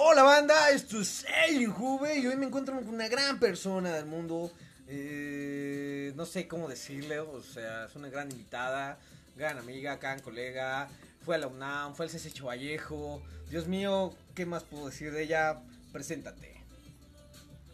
[0.00, 4.06] Hola banda, esto es Alien Juve y hoy me encuentro con una gran persona del
[4.06, 4.52] mundo.
[4.86, 8.96] Eh, no sé cómo decirle, o sea, es una gran invitada,
[9.36, 10.88] gran amiga, gran colega.
[11.24, 13.20] Fue a la UNAM, fue al CSH Vallejo.
[13.50, 15.58] Dios mío, ¿qué más puedo decir de ella?
[15.90, 16.62] Preséntate.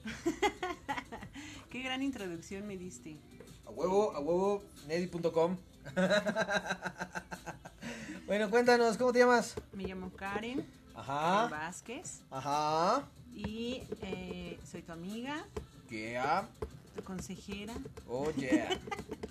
[1.71, 3.19] Qué gran introducción me diste.
[3.67, 5.59] A huevo, a huevo, nedi.com.
[8.27, 9.57] bueno, cuéntanos, ¿cómo te llamas?
[9.75, 11.49] Me llamo Karen Ajá.
[11.49, 13.05] Vázquez Ajá.
[13.35, 15.45] y eh, soy tu amiga,
[15.91, 16.49] Yeah.
[16.97, 17.75] tu consejera,
[18.09, 18.69] Oh yeah.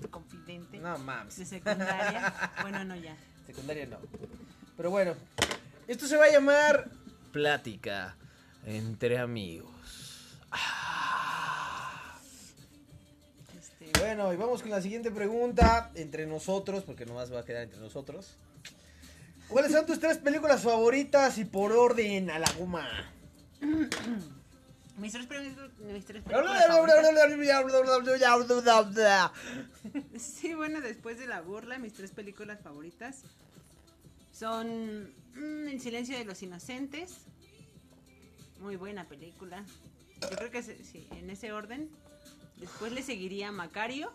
[0.01, 1.37] tu confidente No mames.
[1.37, 2.33] de secundaria.
[2.61, 3.15] Bueno, no ya.
[3.47, 3.97] Secundaria no.
[4.77, 5.13] Pero bueno,
[5.87, 6.89] esto se va a llamar
[7.31, 8.15] Plática
[8.65, 9.71] entre amigos.
[10.51, 12.17] Ah.
[13.57, 17.63] Este, Bueno, y vamos con la siguiente pregunta entre nosotros, porque nomás va a quedar
[17.63, 18.35] entre nosotros.
[19.53, 22.87] ¿Cuáles son tus tres películas favoritas y por orden a la goma?
[24.97, 27.05] mis tres películas, mis tres películas favoritas-
[30.19, 33.21] Sí, bueno, después de la burla, mis tres películas favoritas
[34.31, 35.03] son
[35.35, 37.17] mm, El silencio de los inocentes.
[38.59, 39.63] Muy buena película.
[40.19, 41.89] Yo creo que sí, en ese orden.
[42.57, 44.11] Después le seguiría Macario.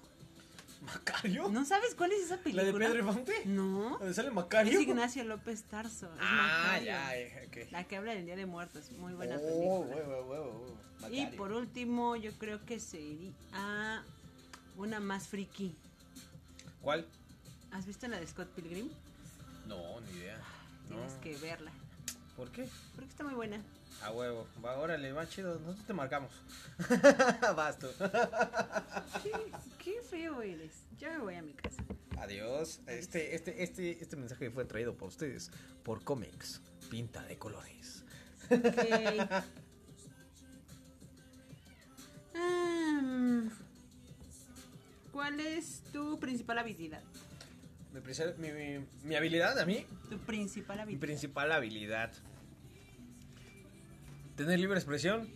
[0.80, 1.48] ¿Macario?
[1.48, 2.64] ¿No sabes cuál es esa ¿La película?
[2.64, 3.32] de Pedro Infante?
[3.46, 3.98] No.
[3.98, 4.80] ¿Dónde sale Es Macario?
[4.80, 6.06] Ignacio López Tarso.
[6.06, 6.86] es Ah, Macario.
[6.86, 7.72] ya, ok.
[7.72, 8.90] La que habla del Día de Muertos.
[8.92, 9.96] Muy buena Oh, película.
[9.96, 10.78] huevo, huevo, huevo.
[11.10, 14.04] Y por último, yo creo que sería
[14.76, 15.74] una más friki.
[16.80, 17.06] ¿Cuál?
[17.72, 18.88] ¿Has visto la de Scott Pilgrim?
[19.66, 20.40] No, ni idea.
[20.88, 21.20] Tienes No.
[21.20, 21.70] que verla.
[22.36, 22.68] ¿Por qué?
[22.94, 23.60] Porque está muy buena.
[24.02, 24.46] A huevo.
[24.64, 25.58] Va, órale, va chido.
[25.58, 26.30] Nosotros te marcamos.
[27.56, 27.88] Vas tú.
[29.22, 29.32] ¿Qué,
[29.82, 30.72] qué feo eres.
[30.98, 31.82] Ya me voy a mi casa.
[32.18, 32.80] Adiós.
[32.86, 35.50] Este, este, este, este mensaje fue traído por ustedes
[35.82, 36.60] por Comics.
[36.90, 38.04] Pinta de colores.
[38.50, 39.42] Ok.
[42.34, 43.48] Mm,
[45.12, 47.02] ¿Cuál es tu principal habilidad?
[47.92, 48.00] Mi,
[48.50, 51.00] mi, mi- mi habilidad a mí, Tu principal mi habilidad.
[51.00, 52.12] principal habilidad.
[54.38, 55.28] Tener libre expresión.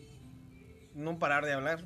[0.95, 1.85] No parar de hablar.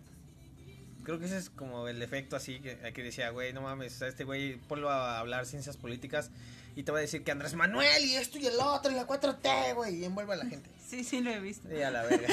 [1.03, 4.09] Creo que ese es como el efecto así que, que decía, güey, no mames, a
[4.09, 6.31] este güey ponlo a hablar ciencias políticas
[6.75, 9.07] y te va a decir que Andrés Manuel y esto y el otro y la
[9.07, 10.71] 4T, güey, y envuelve a la gente.
[10.87, 11.69] Sí, sí, lo he visto.
[11.75, 12.29] Y a la verga.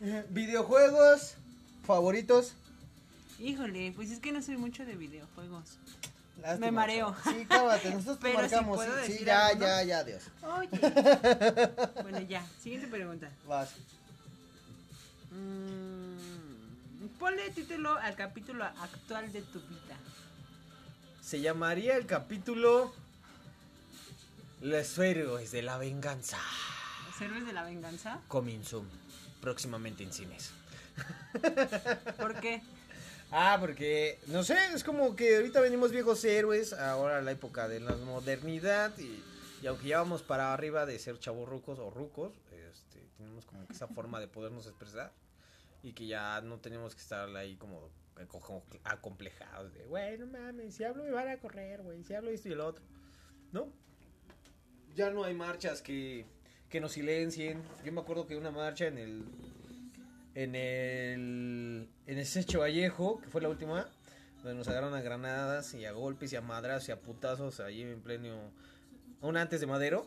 [0.30, 1.34] Videojuegos
[1.84, 2.54] favoritos.
[3.38, 5.78] Híjole, pues es que no soy mucho de videojuegos.
[6.42, 7.14] Lástima, Me mareo.
[7.24, 8.76] Sí, cábate, nosotros te Pero si marcamos.
[8.76, 9.66] puedo sí, ya, alguno.
[9.66, 10.22] ya, ya, adiós.
[10.42, 10.68] Oye.
[12.02, 12.46] bueno, ya.
[12.62, 13.30] Siguiente pregunta.
[13.46, 13.70] Vas.
[15.30, 19.96] Mm, ponle título al capítulo actual de tu vida.
[21.22, 22.92] Se llamaría el capítulo
[24.60, 26.38] Los héroes de la venganza.
[27.10, 28.20] ¿Los héroes de la venganza?
[28.28, 28.88] Coming soon.
[29.40, 30.50] Próximamente en cines.
[32.18, 32.62] ¿Por qué?
[33.36, 37.80] Ah, porque, no sé, es como que ahorita venimos viejos héroes, ahora la época de
[37.80, 42.32] la modernidad y, aunque ya vamos para arriba de ser chavos rucos o rucos,
[42.70, 45.12] este, tenemos como que esa forma de podernos expresar
[45.82, 50.76] y que ya no tenemos que estar ahí como aco- acomplejados de, güey, no mames,
[50.76, 52.84] si hablo me van a correr, güey, si hablo esto y el otro,
[53.50, 53.66] ¿no?
[54.94, 56.24] Ya no hay marchas que,
[56.68, 57.60] que nos silencien.
[57.84, 59.24] Yo me acuerdo que una marcha en el
[60.34, 63.88] en el en el Secho Vallejo, que fue la última,
[64.42, 67.82] donde nos agarraron a granadas y a golpes y a madras y a putazos ahí
[67.82, 68.50] en pleno
[69.22, 70.06] aún antes de Madero,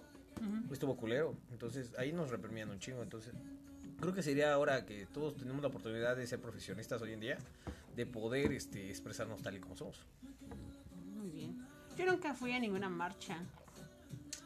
[0.71, 1.35] estuvo culero.
[1.51, 3.33] Entonces, ahí nos reprimían un chingo, entonces
[3.99, 7.37] creo que sería ahora que todos tenemos la oportunidad de ser profesionistas hoy en día,
[7.95, 10.05] de poder este expresarnos tal y como somos.
[11.15, 11.57] Muy bien.
[11.97, 13.39] Yo nunca fui a ninguna marcha.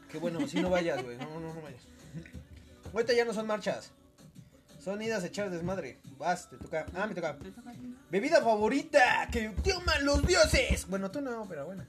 [0.10, 1.18] Qué bueno, si no vayas, güey.
[1.18, 1.82] No, no, no vayas.
[2.94, 3.92] Ahorita ya no son marchas.
[4.82, 6.00] Son idas a echar desmadre.
[6.18, 6.88] Vas, te toca.
[6.96, 7.38] Ah, me toca.
[8.10, 10.88] Bebida favorita que toman los dioses.
[10.88, 11.86] Bueno, tú no, pero bueno.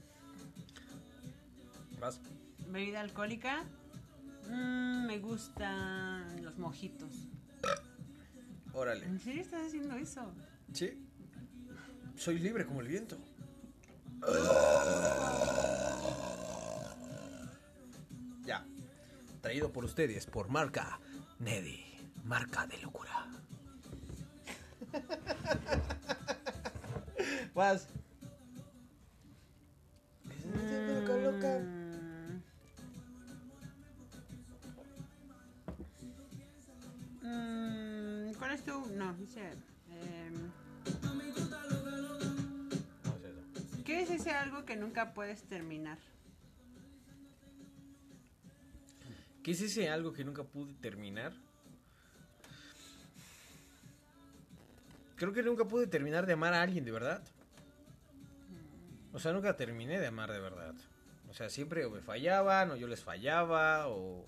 [1.99, 2.21] Vas.
[2.69, 3.65] Bebida alcohólica.
[4.51, 7.29] Mm, me gustan los mojitos.
[8.75, 9.07] Órale.
[9.07, 10.31] ¿En serio estás haciendo eso?
[10.75, 11.03] Sí.
[12.17, 13.17] Soy libre como el viento.
[18.45, 18.67] Ya.
[19.41, 21.01] Traído por ustedes por marca
[21.39, 21.92] Neddy.
[22.25, 23.27] Marca de locura.
[27.55, 27.89] Vas.
[30.89, 31.61] Loca, loca.
[37.23, 38.87] Mm, ¿Cuál es tu...?
[38.97, 39.51] No, dice...
[39.91, 40.51] em,
[43.85, 45.99] ¿Qué es ese algo que nunca puedes terminar?
[49.43, 51.33] ¿Qué es ese algo que nunca pude terminar?
[55.23, 57.23] Creo que nunca pude terminar de amar a alguien de verdad.
[59.13, 60.75] O sea, nunca terminé de amar de verdad.
[61.31, 64.27] O sea, siempre me fallaban o yo les fallaba o...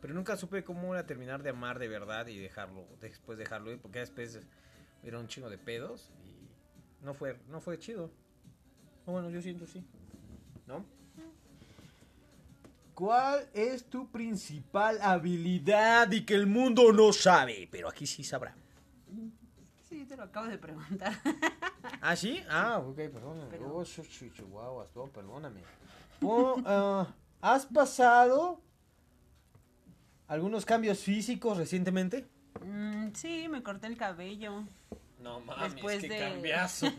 [0.00, 3.80] Pero nunca supe cómo era terminar de amar de verdad y dejarlo, después dejarlo ir,
[3.80, 4.38] porque después
[5.02, 8.08] era un chingo de pedos y no fue, no fue chido.
[9.06, 9.84] O bueno, yo siento sí.
[10.68, 10.84] ¿No?
[12.94, 17.68] ¿Cuál es tu principal habilidad y que el mundo no sabe?
[17.72, 18.54] Pero aquí sí sabrá.
[20.08, 21.12] Te lo acabo de preguntar.
[22.00, 22.42] ¿Ah, sí?
[22.48, 23.48] Ah, ok, perdóname.
[23.50, 25.60] Pero- Oh, chihuahuas, no, perdóname.
[26.22, 27.06] Oh, ah,
[27.40, 28.60] ¿Has pasado
[30.28, 32.26] algunos cambios físicos recientemente?
[32.64, 34.64] Mm, sí, me corté el cabello.
[35.22, 36.86] No mames, Después qué de- cambiazo.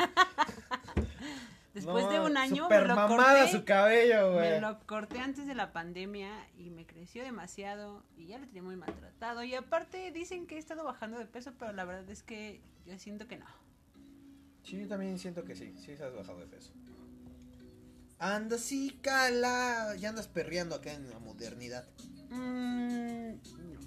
[1.74, 3.58] Después No, de un año super me lo mamada corté.
[3.58, 4.50] su cabello, güey.
[4.50, 8.64] Me lo corté antes de la pandemia y me creció demasiado y ya lo tenía
[8.64, 9.42] muy maltratado.
[9.44, 12.98] Y aparte dicen que he estado bajando de peso, pero la verdad es que yo
[13.00, 13.46] siento que no.
[14.64, 16.74] Sí, yo también siento que sí, sí has bajado de peso.
[18.20, 19.96] Anda, sí, cala.
[19.98, 21.88] Ya andas perreando acá en la modernidad.
[22.30, 23.80] Mm, no.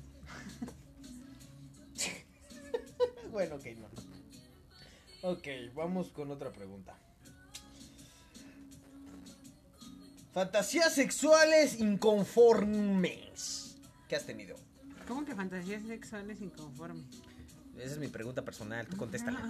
[3.30, 3.88] bueno, ok, no.
[5.30, 6.96] Ok, vamos con otra pregunta.
[10.34, 13.78] Fantasías sexuales inconformes.
[14.08, 14.56] ¿Qué has tenido?
[15.06, 17.04] ¿Cómo que fantasías sexuales inconformes?
[17.78, 19.40] Esa es mi pregunta personal, tú contéstala.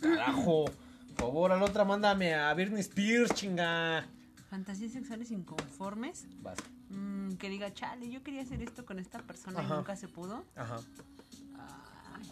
[0.00, 4.06] Carajo, por favor, a la otra mándame a Britney Spears, chinga.
[4.48, 6.24] fantasías sexuales inconformes.
[6.40, 6.56] Vas.
[6.88, 9.74] Mm, que diga, chale, yo quería hacer esto con esta persona Ajá.
[9.74, 10.44] y nunca se pudo.
[10.56, 10.80] Ajá.
[11.58, 12.30] Ay.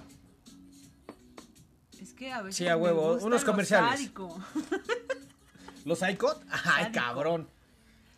[2.01, 2.57] Es que a veces.
[2.57, 4.11] Sí, a huevo, unos comerciales.
[5.85, 6.43] ¿Los Icot?
[6.51, 6.93] Ay, Sádico.
[7.05, 7.49] cabrón.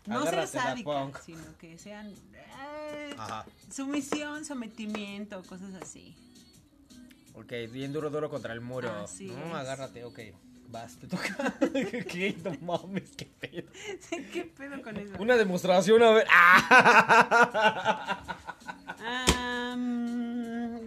[0.06, 2.12] No ser sádica, sino que sean.
[2.34, 3.44] eh, Ajá.
[3.70, 6.16] Sumisión, sometimiento, cosas así.
[7.34, 8.90] Ok, bien duro, duro contra el muro.
[9.04, 9.54] Así no, es.
[9.54, 10.18] agárrate, ok.
[10.68, 11.54] Vas, te toca.
[12.08, 12.36] ¿Qué?
[12.42, 13.70] No mames, qué pedo.
[14.32, 15.14] ¿Qué pedo con eso?
[15.20, 16.26] Una demostración, a ver.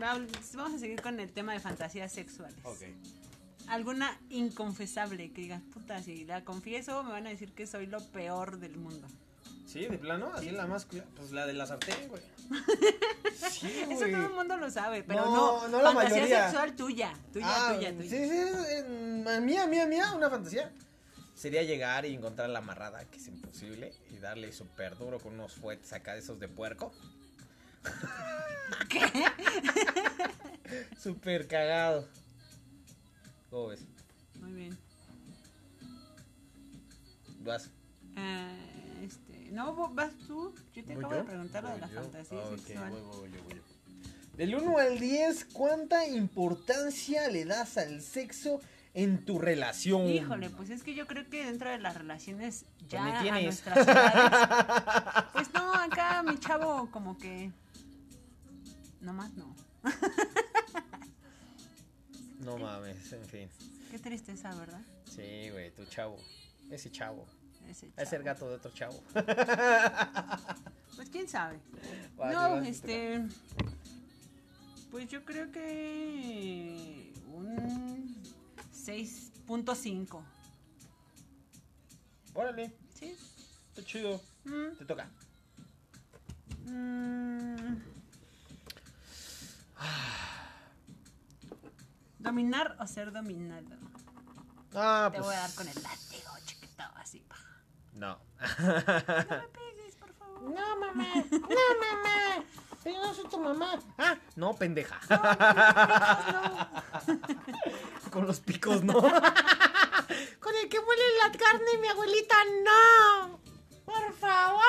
[0.02, 0.20] Va-
[0.56, 2.56] vamos a seguir con el tema de fantasías sexuales.
[2.64, 2.84] Ok.
[3.68, 8.00] Alguna inconfesable que digas, puta, si la confieso me van a decir que soy lo
[8.12, 9.08] peor del mundo.
[9.66, 10.86] Sí, de plano, así la más.
[11.16, 12.22] Pues la de la sartén, güey.
[13.50, 14.12] Sí, Eso güey.
[14.12, 16.44] todo el mundo lo sabe, pero No, no, no la fantasía mayoría.
[16.46, 18.10] sexual tuya, tuya, Ah, tuya, Sí, tuya.
[18.10, 20.72] sí, en- mía, mía, mía, una fantasía.
[21.36, 25.54] Sería llegar y encontrar la amarrada, que es imposible, y darle súper duro con unos
[25.54, 26.94] fuetes acá de esos de puerco.
[28.90, 29.02] ¿Qué?
[31.00, 32.08] Súper cagado.
[33.56, 33.86] ¿Cómo ves?
[34.42, 34.78] Muy bien.
[37.40, 37.70] Vas.
[38.18, 38.52] Ah,
[39.02, 40.54] este, no, vas tú.
[40.74, 41.18] Yo te ¿Voy acabo yo?
[41.20, 42.02] de preguntar lo de la yo.
[42.02, 42.92] fantasía Ah, sexual.
[42.92, 43.62] voy, voy, voy, voy.
[44.36, 48.60] Del 1 al 10, ¿cuánta importancia le das al sexo
[48.94, 50.06] en tu relación?
[50.10, 53.88] Híjole, pues es que yo creo que dentro de las relaciones ya ni a nuestras
[53.88, 57.54] edades, pues no, acá mi chavo como que
[59.00, 59.56] no más no.
[62.46, 63.50] No mames, en fin.
[63.92, 64.82] Qué tristeza, ¿verdad?
[65.06, 66.18] Sí, güey, tu chavo.
[66.70, 67.26] Ese chavo.
[67.68, 68.24] Ese Es el chavo.
[68.24, 69.04] gato de otro chavo.
[70.96, 71.60] Pues quién sabe.
[72.16, 73.22] Vale, no, este
[74.92, 78.24] pues yo creo que un
[78.74, 80.06] 6.5.
[80.08, 80.24] toca.
[82.34, 83.14] Órale, ¿Sí?
[83.70, 84.22] está chido.
[84.46, 85.10] Mm, Te toca.
[86.66, 87.76] mm.
[92.30, 93.76] Dominar o ser dominado.
[94.74, 95.28] Ah, Te pues.
[95.28, 97.20] voy a dar con el látigo, chiquito, así.
[97.22, 97.36] pa.
[97.94, 98.18] No.
[98.58, 100.42] No me pegues, por favor.
[100.42, 101.08] No, mamá.
[101.32, 101.40] No,
[101.86, 102.44] mamá.
[102.84, 103.80] Yo no soy tu mamá.
[103.98, 105.00] Ah, no, pendeja.
[108.12, 108.94] Con los picos, no.
[110.40, 113.40] Con el que huele la carne, mi abuelita, no.
[113.86, 114.62] Por favor.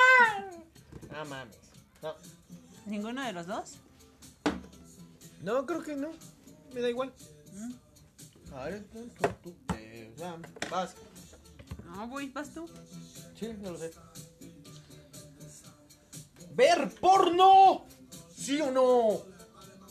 [1.11, 1.57] No mames.
[2.03, 2.15] No.
[2.87, 3.79] ¿Ninguno de los dos?
[5.43, 6.11] No, creo que no.
[6.73, 7.13] Me da igual.
[8.55, 9.09] A ver, tú,
[9.43, 10.39] tú, te va-
[10.71, 10.95] vas.
[11.85, 12.69] No, voy, vas tú.
[13.39, 13.91] Sí, no lo sé.
[16.55, 17.85] ¿Ver porno?
[18.35, 19.21] ¿Sí o no?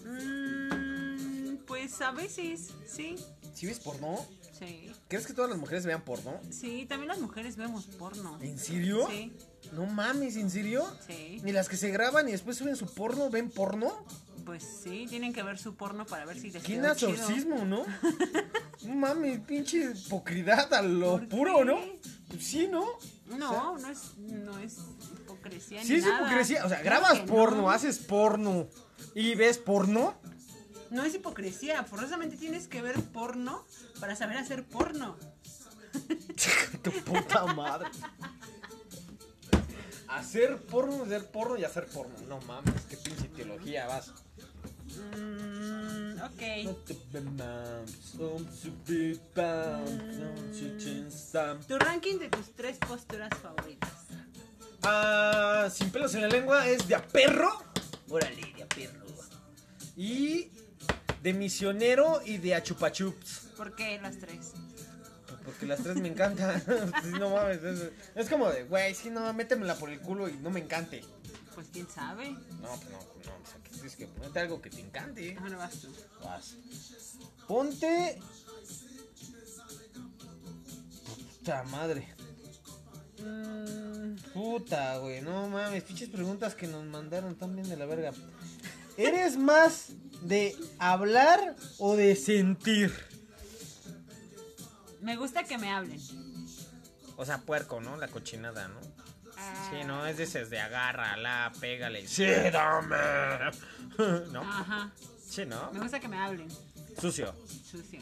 [0.10, 3.16] Mm, pues a veces, sí.
[3.54, 4.26] ¿Sí ves porno?
[4.58, 4.92] Sí.
[5.08, 6.40] ¿Crees que todas las mujeres vean porno?
[6.50, 8.40] Sí, también las mujeres vemos porno.
[8.42, 9.08] ¿En serio?
[9.10, 9.34] Sí,
[9.74, 10.86] No mames, ¿en serio?
[11.06, 11.40] sí.
[11.44, 14.06] ¿Ni las que se graban y después suben su porno ven porno?
[14.46, 17.84] Pues sí, tienen que ver su porno para ver si les ¡Qué nazorcismo, ¿no?
[18.88, 21.66] Mames, pinche hipocridad a lo ¿Por puro, qué?
[21.66, 21.80] ¿no?
[22.30, 22.86] Pues sí, ¿no?
[23.26, 24.78] No, no es, no es
[25.14, 25.82] hipocresía.
[25.84, 26.22] Sí ni es nada.
[26.22, 26.66] hipocresía.
[26.66, 27.72] O sea, grabas porno, no.
[27.72, 28.68] haces porno
[29.16, 30.14] y ves porno.
[30.92, 33.66] No es hipocresía, forzosamente tienes que ver porno
[34.00, 35.18] para saber hacer porno.
[36.84, 37.90] tu puta madre.
[40.08, 42.16] Hacer porno, hacer porno y hacer porno.
[42.28, 44.12] No mames, qué pinche teología vas.
[45.18, 46.42] Mm, ok.
[51.68, 53.92] Tu ranking de tus tres posturas favoritas.
[54.84, 57.64] Ah, sin pelos en la lengua es de a perro.
[58.10, 59.06] Órale, de a perro.
[59.98, 60.52] Y
[61.24, 63.50] de misionero y de a chupachups.
[63.58, 64.54] ¿Por qué las tres?
[65.56, 66.62] Porque las tres me encantan.
[67.04, 67.64] Sí, no mames.
[67.64, 71.02] Es, es como de, güey, si no, métemela por el culo y no me encante.
[71.54, 72.32] Pues quién sabe.
[72.32, 73.42] No, pues no, no.
[73.42, 75.38] O sea, que tienes que ponerte algo que te encante.
[75.40, 75.88] Ahora vas tú.
[76.22, 76.56] Vas.
[77.48, 78.20] Ponte.
[81.38, 82.14] Puta madre.
[83.24, 85.22] Mm, puta, güey.
[85.22, 85.84] No mames.
[85.84, 88.12] Pinches preguntas que nos mandaron también de la verga.
[88.98, 93.15] ¿Eres más de hablar o de sentir?
[95.06, 96.00] Me gusta que me hablen.
[97.16, 97.96] O sea, puerco, ¿no?
[97.96, 98.80] La cochinada, ¿no?
[99.38, 102.08] Ah, Sí, no, es de de agárrala, pégale.
[102.08, 102.96] Sí, dame.
[104.32, 104.42] ¿No?
[104.42, 104.90] Ajá.
[105.24, 105.72] Sí, ¿no?
[105.74, 106.48] Me gusta que me hablen.
[107.00, 107.36] Sucio.
[107.70, 108.00] Sucio.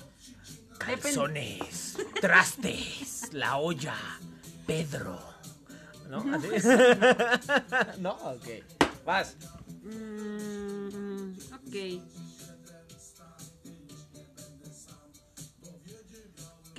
[0.77, 3.95] Calzones, trastes, la olla,
[4.65, 5.19] Pedro.
[6.09, 6.23] ¿No?
[6.33, 6.67] ¿Así?
[7.99, 8.47] no, ok.
[9.05, 9.35] Vas.
[9.83, 12.22] Mm, ok.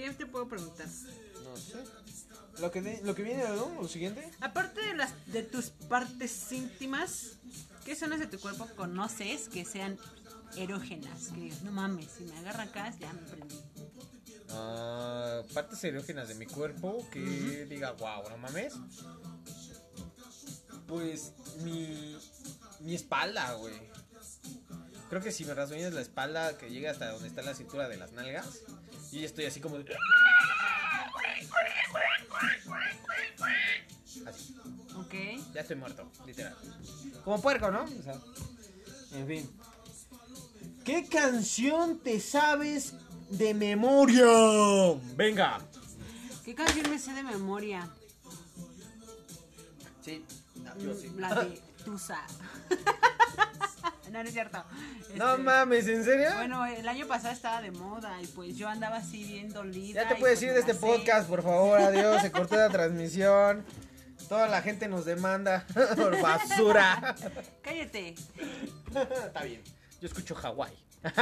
[0.04, 0.87] ¿Qué te puedo preguntar?
[1.44, 1.82] No sé.
[2.61, 3.80] Lo que, de- lo que viene, ¿no?
[3.80, 4.30] Lo siguiente.
[4.40, 7.32] Aparte de las de tus partes íntimas,
[7.87, 9.99] ¿qué zonas de tu cuerpo conoces que sean
[10.56, 11.28] erógenas?
[11.28, 13.58] Que digas, no mames, si me agarra acá, ya me prendí.
[14.50, 18.75] Ah, partes erógenas de mi cuerpo que diga, wow, no mames.
[20.87, 21.32] Pues
[21.64, 22.16] mi,
[22.80, 23.75] mi espalda, güey.
[25.08, 27.96] Creo que si me rasguñas la espalda que llega hasta donde está la cintura de
[27.96, 28.61] las nalgas,
[29.14, 29.97] y ya estoy así como de...
[34.26, 34.56] Así,
[34.97, 35.14] ¿Ok?
[35.54, 36.56] ya estoy muerto, literal.
[37.25, 37.85] Como puerco, ¿no?
[37.85, 38.18] O sea,
[39.12, 39.50] en fin.
[40.85, 42.94] ¿Qué canción te sabes
[43.30, 44.26] de memoria?
[45.14, 45.61] Venga.
[46.44, 47.88] ¿Qué canción me sé de memoria?
[50.04, 50.25] Sí,
[50.56, 51.09] no, yo sí.
[51.09, 52.21] Mm, La de Tusa.
[54.14, 54.64] no, no es cierto.
[55.16, 56.28] No Este, mames, ¿en serio?
[56.37, 60.02] Bueno, el año pasado estaba de moda y pues yo andaba así bien dolida.
[60.04, 62.23] ya te puedes ir de este podcast, por favor, adiós.
[62.23, 63.64] Se cortó la transmisión.
[64.28, 65.66] Toda la gente nos demanda
[65.97, 67.14] por basura.
[67.62, 68.14] Cállate.
[69.26, 69.62] Está bien.
[70.00, 70.73] Yo escucho Hawái.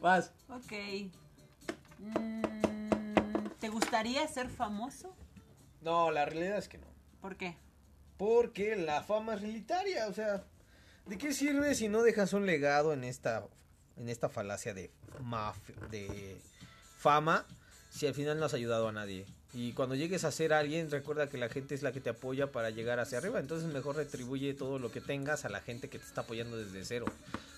[0.00, 0.30] Vas.
[0.50, 0.72] Ok.
[1.98, 5.14] Mm, ¿Te gustaría ser famoso?
[5.80, 6.86] No, la realidad es que no.
[7.20, 7.56] ¿Por qué?
[8.18, 10.42] Porque la fama es realitaria, o sea,
[11.06, 13.44] ¿de qué sirve si no dejas un legado en esta
[13.98, 14.90] en esta falacia de
[15.22, 16.36] maf- de
[16.98, 17.46] fama
[17.90, 19.26] si al final no has ayudado a nadie?
[19.54, 22.52] Y cuando llegues a ser alguien, recuerda que la gente es la que te apoya
[22.52, 25.98] para llegar hacia arriba, entonces mejor retribuye todo lo que tengas a la gente que
[25.98, 27.06] te está apoyando desde cero.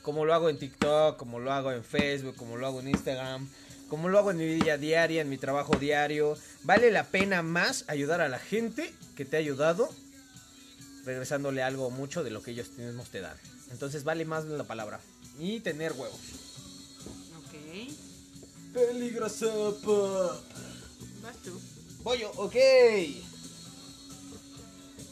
[0.02, 3.48] Como lo hago en TikTok, como lo hago en Facebook, como lo hago en Instagram,
[3.88, 6.36] como lo hago en mi vida diaria, en mi trabajo diario.
[6.62, 9.88] Vale la pena más ayudar a la gente que te ha ayudado
[11.08, 13.36] regresándole algo mucho de lo que ellos mismos te dan.
[13.70, 15.00] Entonces vale más la palabra.
[15.38, 16.20] Y tener huevos.
[17.38, 17.54] Ok.
[18.74, 19.46] Peligrosa.
[21.22, 21.58] Vas tú.
[22.02, 22.56] Voy yo, ok.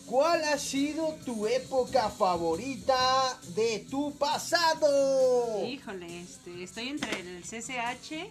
[0.04, 5.66] ¿Cuál ha sido tu época favorita de tu pasado?
[5.66, 8.30] Híjole, este, estoy entre el CCH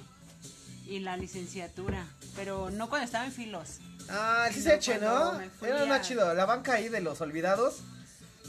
[0.88, 3.80] y la licenciatura, pero no cuando estaba en filos.
[4.10, 5.40] Ah, el CCH, ¿no?
[5.62, 6.34] Era a- más chido.
[6.34, 7.82] La banca ahí de los olvidados.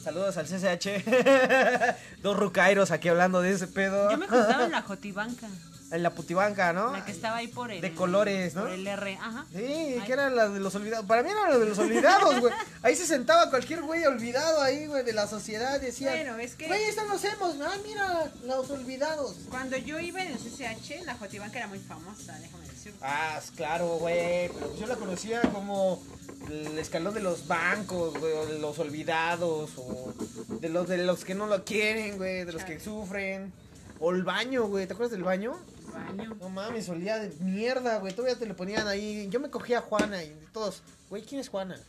[0.03, 1.05] Saludos al CCH.
[2.23, 4.11] Dos rucairos aquí hablando de ese pedo.
[4.11, 5.49] Yo me juntaba en la Jotibanca,
[5.93, 6.91] En la putibanca, ¿no?
[6.91, 7.81] la que estaba ahí por el...
[7.81, 8.63] De colores, ¿no?
[8.63, 9.47] Por el R, ajá.
[9.53, 10.03] Sí, Ay.
[10.05, 11.07] que eran las de los olvidados.
[11.07, 12.53] Para mí eran las de los olvidados, güey.
[12.83, 15.81] Ahí se sentaba cualquier güey olvidado ahí, güey, de la sociedad.
[15.81, 17.55] Decía, Bueno, es que- Güey, esto nos hemos.
[17.61, 19.37] Ah, mira, los olvidados.
[19.49, 22.99] Cuando yo iba en el CCH, la Jotibanca era muy famosa, déjame decirte.
[23.03, 24.49] Ah, claro, güey.
[24.49, 26.03] Pero yo la conocía como
[26.51, 30.13] el escalón de los bancos, güey, o de los olvidados, o
[30.49, 33.53] de los de los que no lo quieren, güey, de los que sufren.
[34.01, 34.87] O el baño, güey.
[34.89, 35.57] ¿Te acuerdas del baño?
[35.97, 36.37] Baño.
[36.41, 38.15] No mames, olía de mierda, güey.
[38.15, 39.29] Todavía te le ponían ahí.
[39.31, 41.81] Yo me cogía a Juana y todos, güey, ¿quién es Juana?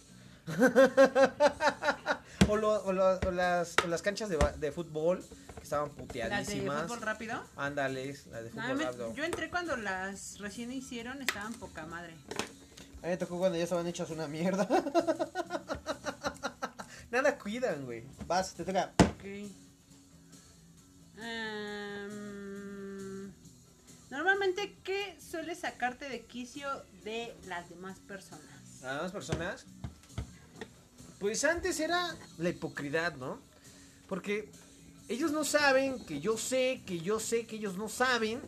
[2.50, 5.22] O, lo- o lo- o las, o las canchas de, fútbol
[5.58, 6.84] que estaban Las de puteadísimas.
[6.84, 7.44] fútbol rápido.
[7.58, 9.14] Ándales, las de No, fútbol me- rápido.
[9.16, 12.14] yo entré cuando las recién hicieron, estaban poca madre.
[13.02, 14.66] A mí me tocó cuando ya estaban hechas una mierda.
[17.12, 18.04] Nada cuidan, güey.
[18.28, 18.94] Vas, te toca.
[19.02, 19.26] Ok.
[21.20, 21.87] Em,
[24.10, 26.70] normalmente, ¿qué suele sacarte de quicio
[27.04, 28.58] de las demás personas?
[28.84, 29.66] a más personas.
[31.20, 33.40] Pues antes era la hipocridad, ¿no?
[34.08, 34.50] Porque
[35.10, 38.42] ellos no saben que yo sé, que yo sé que ellos no saben,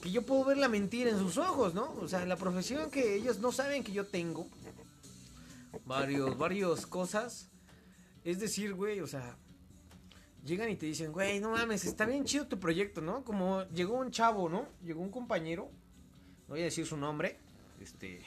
[0.00, 1.92] que yo puedo ver la mentira en sus ojos, ¿no?
[2.00, 4.48] O sea, la profesión que ellos no saben que yo tengo.
[5.84, 7.48] Varios, varios cosas.
[8.24, 9.36] Es decir, güey, o sea,
[10.44, 13.24] llegan y te dicen, güey, no mames, está bien chido tu proyecto, ¿no?
[13.24, 14.66] Como llegó un chavo, ¿no?
[14.84, 15.70] Llegó un compañero,
[16.48, 17.36] no voy a decir su nombre,
[17.80, 18.20] este,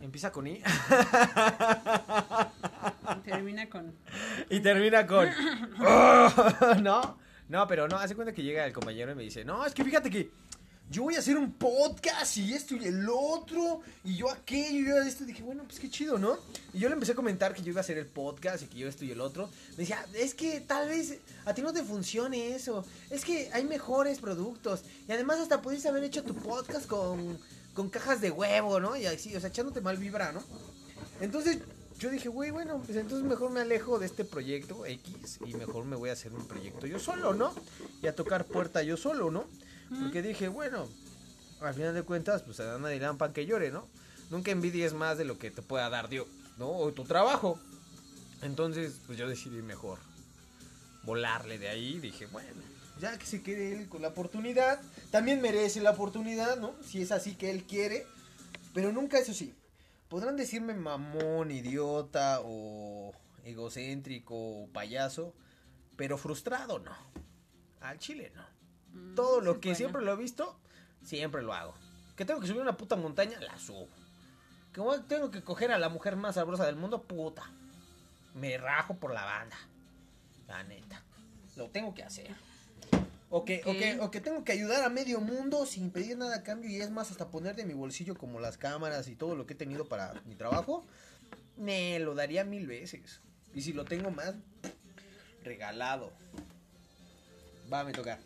[0.00, 0.62] empieza con I.
[3.24, 3.94] Termina con.
[4.50, 5.28] Y termina con.
[5.80, 6.28] "Oh",
[6.82, 9.74] no, no, pero no, hace cuenta que llega el compañero y me dice: No, es
[9.74, 10.30] que fíjate que
[10.88, 14.86] yo voy a hacer un podcast y esto y el otro, y yo aquello y
[14.86, 15.24] yo esto.
[15.24, 16.38] Dije, bueno, pues qué chido, ¿no?
[16.72, 18.78] Y yo le empecé a comentar que yo iba a hacer el podcast y que
[18.78, 19.50] yo esto y el otro.
[19.72, 22.84] Me decía: Es que tal vez a ti no te funcione eso.
[23.10, 24.82] Es que hay mejores productos.
[25.08, 27.36] Y además, hasta pudiste haber hecho tu podcast con,
[27.74, 28.96] con cajas de huevo, ¿no?
[28.96, 30.42] Y así, o sea, echándote mal vibra, ¿no?
[31.20, 31.58] Entonces
[31.98, 35.84] yo dije, güey, bueno, pues entonces mejor me alejo de este proyecto X y mejor
[35.84, 37.54] me voy a hacer un proyecto yo solo, ¿no?
[38.02, 39.46] Y a tocar puerta yo solo, ¿no?
[39.88, 40.88] Porque dije, bueno,
[41.60, 43.86] al final de cuentas, pues a nadie le dan pan que llore, ¿no?
[44.30, 46.26] Nunca envidies más de lo que te pueda dar Dios,
[46.58, 46.70] ¿no?
[46.70, 47.60] O tu trabajo.
[48.42, 49.98] Entonces, pues yo decidí mejor
[51.04, 51.98] volarle de ahí.
[52.00, 52.60] Dije, bueno,
[53.00, 56.74] ya que se quede él con la oportunidad, también merece la oportunidad, ¿no?
[56.84, 58.06] Si es así que él quiere.
[58.74, 59.54] Pero nunca, eso sí,
[60.08, 63.12] podrán decirme mamón, idiota o
[63.44, 65.34] egocéntrico o payaso,
[65.96, 66.94] pero frustrado no.
[67.80, 68.55] Al chile no.
[68.96, 69.76] Mm, Todo lo que bueno.
[69.76, 70.58] siempre lo he visto,
[71.04, 71.74] siempre lo hago.
[72.16, 73.88] Que tengo que subir una puta montaña, la subo.
[74.72, 77.50] Que tengo que coger a la mujer más sabrosa del mundo, puta.
[78.34, 79.56] Me rajo por la banda.
[80.48, 81.02] La neta.
[81.56, 82.34] Lo tengo que hacer.
[83.28, 86.36] O que, o, que, o que tengo que ayudar a medio mundo sin pedir nada
[86.36, 89.34] a cambio y es más hasta poner de mi bolsillo como las cámaras y todo
[89.34, 90.86] lo que he tenido para mi trabajo.
[91.56, 93.20] Me lo daría mil veces.
[93.52, 94.34] Y si lo tengo más,
[95.42, 96.12] regalado.
[97.72, 98.18] Va, me toca.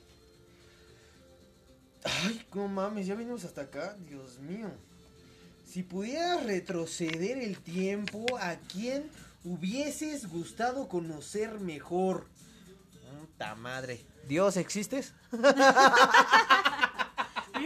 [2.05, 3.97] Ay, no mames, ya vinimos hasta acá.
[4.09, 4.71] Dios mío.
[5.67, 9.09] Si pudieras retroceder el tiempo, ¿a quién
[9.45, 12.27] hubieses gustado conocer mejor?
[13.21, 14.05] Puta madre.
[14.27, 15.13] ¿Dios existes?
[15.33, 15.39] Yo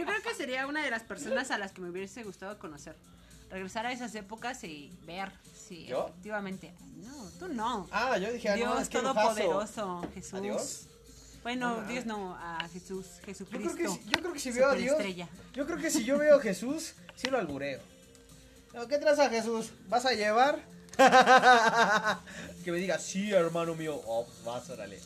[0.05, 2.95] creo que sería una de las personas a las que me hubiese gustado conocer.
[3.49, 6.07] Regresar a esas épocas y ver si ¿Yo?
[6.09, 6.73] efectivamente.
[6.97, 7.87] No, tú no.
[7.91, 10.33] Ah, yo dije, ah, no, Dios es que Todopoderoso, Jesús.
[10.33, 10.87] ¿A Dios?
[11.45, 11.83] Bueno.
[11.87, 13.75] Dios no, a Jesús, Yo Jesucristo.
[13.75, 14.97] creo, que, si- yo creo que si veo a Dios,
[15.53, 17.81] yo creo que si yo veo a Jesús, sí lo albureo.
[18.73, 19.69] No, ¿Qué traza Jesús?
[19.87, 20.57] ¿Vas a llevar?
[22.63, 24.01] que me diga, sí, hermano mío.
[24.07, 24.99] Oh, vas, órale.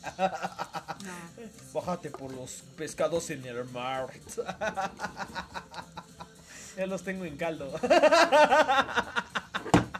[1.04, 1.78] No.
[1.78, 4.08] Bájate por los pescados en el mar.
[6.78, 7.70] ya los tengo en caldo.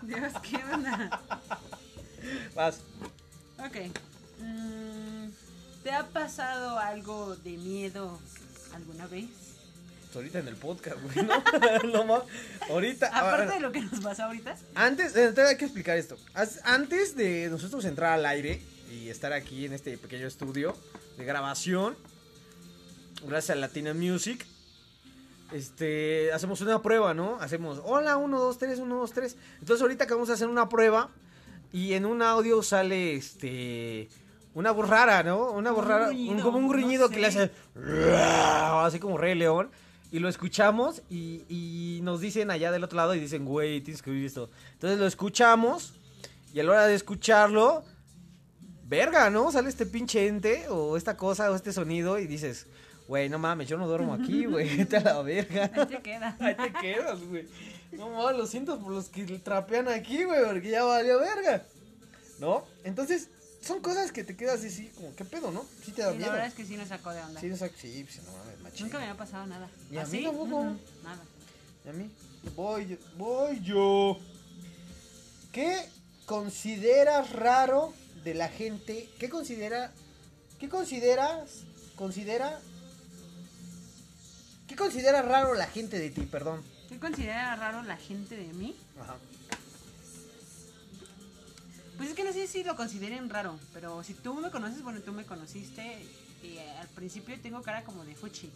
[0.00, 1.20] Dios, ¿qué onda?
[2.54, 2.80] Vas.
[3.58, 3.76] Ok.
[4.38, 4.79] Mm,
[5.82, 8.18] ¿Te ha pasado algo de miedo
[8.74, 9.28] alguna vez?
[10.06, 11.32] Pues ahorita en el podcast, güey, ¿no?
[12.68, 13.06] Ahorita.
[13.06, 14.56] Aparte ahora- de lo que nos pasa ahorita.
[14.74, 16.16] Antes, eh, hay que explicar esto.
[16.64, 20.76] Antes de nosotros entrar al aire y estar aquí en este pequeño estudio
[21.16, 21.96] de grabación,
[23.26, 24.44] gracias a Latina Music,
[25.52, 27.36] este, hacemos una prueba, ¿no?
[27.40, 29.36] Hacemos, hola, 1, 2, 3, 1, 2, 3.
[29.60, 31.08] Entonces ahorita acabamos de hacer una prueba
[31.72, 34.08] y en un audio sale, este,
[34.54, 35.50] una voz rara, ¿no?
[35.52, 37.50] Una voz Un rara, gruñido, un- como un no gruñido que le hace,
[38.84, 39.70] así como Rey León.
[40.12, 44.02] Y lo escuchamos y, y nos dicen allá del otro lado y dicen, güey, tienes
[44.02, 44.50] que oír esto.
[44.72, 45.92] Entonces lo escuchamos
[46.52, 47.84] y a la hora de escucharlo,
[48.88, 49.52] verga, ¿no?
[49.52, 52.66] Sale este pinche ente o esta cosa o este sonido y dices,
[53.06, 55.70] güey, no mames, yo no duermo aquí, güey, vete a la verga.
[55.74, 56.36] Ahí te queda.
[56.40, 57.46] Ahí te quedas, güey.
[57.92, 61.62] No mames, lo siento por los que trapean aquí, güey, porque ya valió verga.
[62.40, 62.64] ¿No?
[62.82, 63.28] Entonces,
[63.60, 65.64] son cosas que te quedas así, como, ¿qué pedo, no?
[65.84, 66.32] Sí te da Sí, la miedo.
[66.32, 67.40] verdad es que sí nos sacó de onda.
[67.40, 68.86] Sí, o sea, sí, pues no mames, machín.
[68.86, 69.68] Nunca me había pasado nada.
[69.90, 70.24] Y a mí ¿Así?
[70.24, 70.64] tampoco.
[70.64, 71.22] Mm, nada.
[71.84, 72.10] ¿Y a mí?
[72.56, 74.18] Voy, yo- voy yo.
[75.52, 75.88] ¿Qué
[76.26, 77.92] consideras raro
[78.24, 79.08] de la gente?
[79.18, 79.92] ¿Qué considera?
[80.58, 81.64] ¿Qué consideras?
[81.96, 82.60] Considera.
[84.68, 86.62] ¿Qué considera raro la gente de ti, perdón?
[86.88, 88.76] ¿Qué considera raro la gente de mí?
[89.00, 89.16] Ajá.
[92.00, 95.00] Pues es que no sé si lo consideren raro, pero si tú me conoces, bueno,
[95.00, 96.02] tú me conociste
[96.42, 98.50] y eh, al principio tengo cara como de fuchi.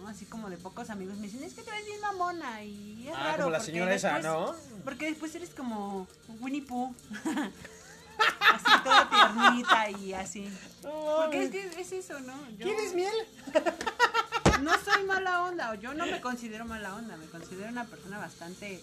[0.00, 0.08] ¿no?
[0.08, 3.14] Así como de pocos amigos me dicen, es que te ves bien mamona y es
[3.14, 3.38] Ah, raro.
[3.44, 4.54] como la señora esa, ¿no?
[4.84, 6.08] Porque después eres como
[6.40, 6.94] Winnie Pooh.
[8.40, 10.48] así toda tiernita y así.
[10.80, 12.32] Porque es que es eso, ¿no?
[12.52, 13.12] Yo ¿Quieres miel?
[14.62, 18.16] no soy mala onda, o yo no me considero mala onda, me considero una persona
[18.18, 18.80] bastante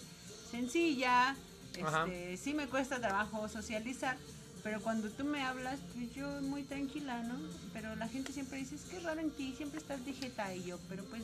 [0.52, 1.34] sencilla.
[1.76, 4.16] Este, sí me cuesta trabajo socializar,
[4.62, 7.34] pero cuando tú me hablas, pues yo muy tranquila, ¿no?
[7.72, 10.78] Pero la gente siempre dice, es que raro en ti, siempre estás dijeta y yo,
[10.88, 11.22] pero pues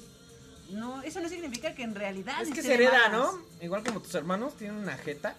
[0.71, 3.13] no, eso no significa que en realidad Es que se hereda, malas.
[3.35, 3.39] ¿no?
[3.61, 5.35] Igual como tus hermanos tienen una jeta.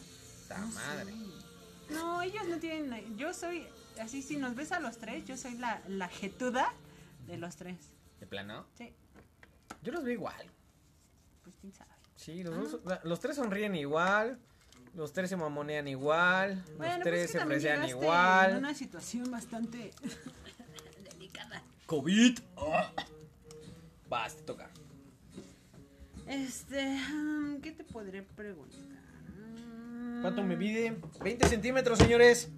[0.48, 1.12] ¡Ta No madre!
[1.12, 1.94] sé.
[1.94, 3.18] No, ellos no tienen.
[3.18, 3.68] Yo soy.
[4.02, 6.74] Así, si nos ves a los tres, yo soy la, la jetuda
[7.28, 7.78] de los tres.
[8.20, 8.66] ¿De plano?
[8.78, 8.94] Sí,
[9.84, 10.50] Yo los veo igual.
[11.44, 11.92] pues quién sabe.
[12.16, 14.40] Sí, los, dos- los tres sonríen igual.
[14.96, 16.64] Los tres se mamonean igual.
[16.78, 18.52] Bueno, los pues tres es que se llegaste igual.
[18.52, 19.92] En una situación bastante
[21.14, 21.64] delicada.
[21.86, 22.40] COVID.
[22.58, 22.92] Ah.
[24.10, 24.70] Vas, te toca.
[26.28, 26.98] Este,
[27.64, 28.80] ¿qué te podré preguntar?
[30.22, 30.98] ¿Cuánto me mide?
[31.22, 32.50] 20 centímetros, señores.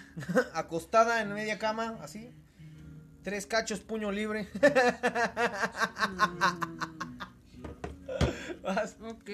[0.54, 2.30] Acostada en media cama, así.
[3.22, 4.48] Tres cachos, puño libre.
[8.62, 8.96] Vas.
[8.98, 9.30] mm, Ok,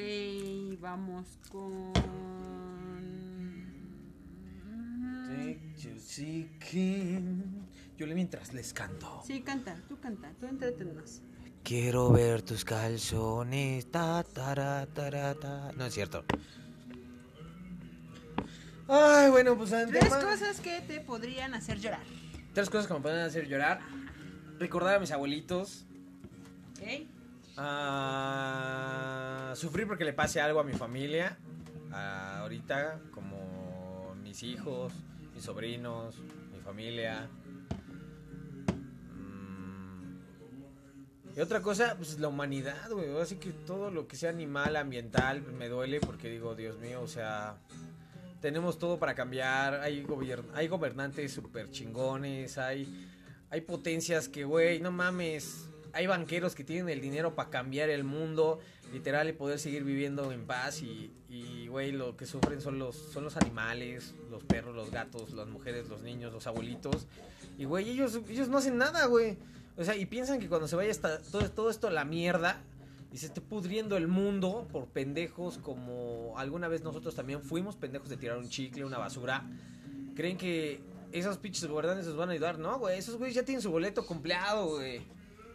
[0.81, 1.93] vamos con.
[7.97, 9.23] Yo le mientras les canto.
[9.27, 11.21] Sí, canta, tú canta, tú entretenos.
[11.63, 13.91] Quiero ver tus calzones.
[13.91, 14.25] Ta.
[15.77, 16.25] No es cierto.
[18.87, 22.03] Ay, bueno, pues Tres cosas que te podrían hacer llorar.
[22.53, 23.81] Tres cosas que me pueden hacer llorar.
[24.59, 25.87] Recordar a mis abuelitos.
[26.79, 27.09] ¿Ok?
[27.57, 31.39] Ah, sufrir porque le pase algo a mi familia.
[31.93, 34.93] Ah, ahorita, como mis hijos,
[35.35, 36.17] mis sobrinos,
[36.53, 37.29] mi familia.
[39.35, 41.37] Mm.
[41.37, 43.17] Y otra cosa, pues la humanidad, güey.
[43.21, 47.09] Así que todo lo que sea animal, ambiental, me duele porque digo, Dios mío, o
[47.09, 47.57] sea,
[48.41, 49.81] tenemos todo para cambiar.
[49.81, 53.09] Hay, gobier- hay gobernantes súper chingones, hay,
[53.51, 55.71] hay potencias que, güey, no mames.
[55.93, 58.59] Hay banqueros que tienen el dinero para cambiar el mundo,
[58.95, 60.81] literal, y poder seguir viviendo en paz.
[60.83, 65.33] Y, y, güey, lo que sufren son los, son los animales, los perros, los gatos,
[65.35, 67.07] las mujeres, los niños, los abuelitos.
[67.59, 69.37] Y, güey, ellos, ellos no hacen nada, güey.
[69.77, 72.63] O sea, y piensan que cuando se vaya esta- todo, todo esto a la mierda
[73.13, 78.09] y se esté pudriendo el mundo por pendejos como alguna vez nosotros también fuimos pendejos
[78.09, 79.45] de tirar un chicle, una basura,
[80.17, 80.81] creen que
[81.13, 82.59] esos pinches gobernantes nos van a ayudar.
[82.59, 85.03] No, güey, esos güeyes ya tienen su boleto compleado, güey.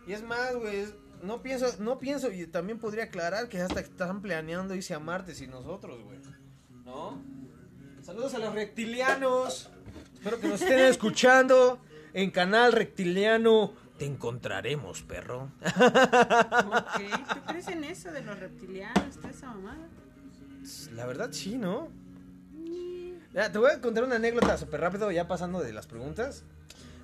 [0.08, 0.86] Y es más, güey,
[1.24, 5.36] no pienso, no pienso, y también podría aclarar que hasta están planeando irse a Marte
[5.36, 6.20] sin nosotros, güey.
[6.86, 7.22] ¿No?
[8.02, 9.70] Saludos a los reptilianos.
[10.16, 11.80] Espero que nos estén escuchando
[12.14, 13.74] en Canal Reptiliano.
[13.98, 15.52] Te encontraremos, perro.
[15.62, 17.02] Ok,
[17.34, 19.88] ¿tú crees en eso de los reptilianos, toda esa mamada?
[20.96, 21.90] La verdad sí, ¿no?
[23.34, 26.44] Ya, te voy a contar una anécdota súper rápido, ya pasando de las preguntas.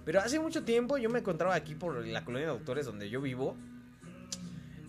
[0.06, 3.21] Pero hace mucho tiempo yo me encontraba aquí por la colonia de doctores donde yo
[3.21, 3.56] vivo.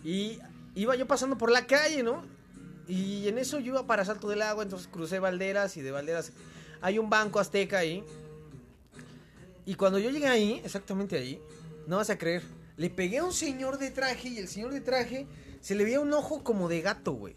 [0.06, 0.38] Y
[0.76, 2.22] iba yo pasando por la calle, ¿no?
[2.86, 6.30] Y en eso yo iba para Salto del Agua, entonces crucé Valderas y de Valderas
[6.80, 8.04] hay un banco azteca ahí.
[9.64, 11.40] Y cuando yo llegué ahí, exactamente ahí,
[11.88, 12.44] no vas a creer,
[12.76, 15.26] le pegué a un señor de traje y el señor de traje
[15.60, 17.34] se le veía un ojo como de gato, güey.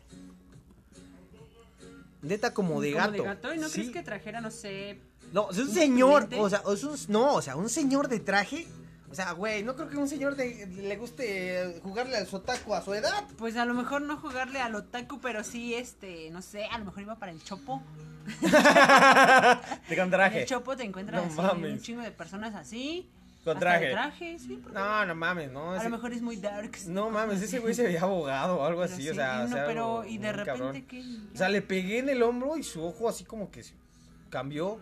[2.21, 3.23] Neta como de gato.
[3.55, 3.73] ¿Y no Sí.
[3.79, 4.99] crees que trajera, no sé,
[5.31, 6.39] No, es un un señor, cliente?
[6.45, 8.67] o sea, es un, no, o sea, un señor de traje.
[9.11, 12.81] O sea, güey, no creo que un señor de- le guste jugarle al sotaco a
[12.83, 13.25] su edad.
[13.37, 16.85] pues a lo mejor no jugarle al otaku, pero sí, este, no sé, a lo
[16.85, 17.81] mejor iba para el chopo.
[19.89, 20.41] De con En traje.
[20.41, 21.73] el chopo te encuentras No así, mames.
[21.73, 23.09] un chingo de personas así.
[23.43, 23.91] Con traje.
[23.91, 24.61] traje, sí.
[24.73, 25.71] No, no mames, no.
[25.71, 26.87] a lo mejor es muy darks.
[26.87, 29.39] No mames, ese güey se veía abogado o algo pero así, sí, o sea.
[29.43, 30.81] no, sea, pero, algo y de repente cabrón.
[30.85, 31.01] que...
[31.33, 33.73] O sea, le pegué en el hombro y su ojo así como que se
[34.29, 34.79] cambió.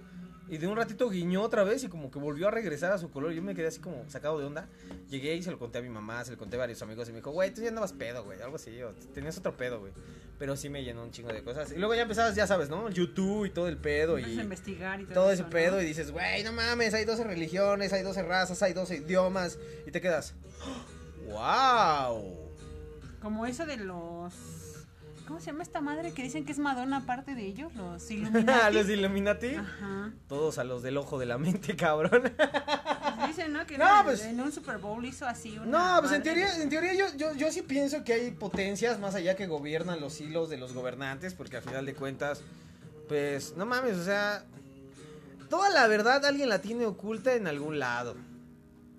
[0.50, 3.12] Y de un ratito guiñó otra vez y como que volvió a regresar a su
[3.12, 3.34] color.
[3.34, 4.70] Yo me quedé así como sacado de onda.
[5.10, 7.12] Llegué y se lo conté a mi mamá, se lo conté a varios amigos y
[7.12, 8.82] me dijo, güey, tú ya andabas pedo, güey, algo así.
[8.82, 9.92] O tenías otro pedo, güey.
[10.40, 11.72] Pero sí me llenó un chingo de cosas.
[11.72, 12.90] Y luego ya empezabas, ya sabes, ¿no?
[12.90, 14.18] YouTube y todo el pedo.
[14.18, 17.06] Empiezas Y a investigar y todo, todo ese pedo y dices, güey, no mames, hay
[17.06, 19.60] 12 religiones, hay 12 razas, hay 12 idiomas.
[19.86, 20.34] Y te quedas,
[21.28, 22.36] wow.
[23.22, 24.34] Como eso de los...
[25.28, 27.74] ¿Cómo se llama esta madre que dicen que es Madonna aparte de ellos?
[27.76, 28.74] Los Illuminati.
[28.76, 29.56] Los Illuminati.
[29.56, 30.14] Ajá.
[30.28, 32.22] Todos a los del ojo de la mente, cabrón.
[32.22, 33.66] Pues dicen, ¿no?
[33.66, 36.56] Que No, en- pues- en un Super Bowl hizo así una No, pues en teoría,
[36.62, 40.22] en teoría yo, yo, yo sí pienso que hay potencias más allá que gobiernan los
[40.22, 42.42] hilos de los gobernantes, porque al final de cuentas,
[43.10, 44.46] pues, no mames, o sea,
[45.50, 48.16] toda la verdad alguien la tiene oculta en algún lado.